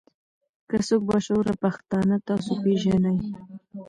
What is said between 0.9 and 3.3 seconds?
با شعوره پښتانۀ تاسو پېژنئ